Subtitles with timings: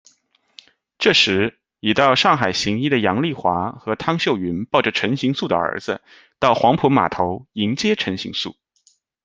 [0.97, 6.01] 这时，已到上海行医的杨棣华和汤秀云抱着陈行素的儿子，
[6.39, 8.55] 到黄埔码头迎接陈行素。